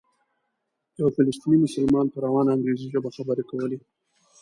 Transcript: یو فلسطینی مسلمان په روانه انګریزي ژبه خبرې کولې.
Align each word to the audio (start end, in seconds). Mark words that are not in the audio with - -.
یو 0.99 1.07
فلسطینی 1.15 1.57
مسلمان 1.65 2.05
په 2.09 2.17
روانه 2.25 2.49
انګریزي 2.55 2.87
ژبه 2.93 3.09
خبرې 3.15 3.43
کولې. 3.49 3.77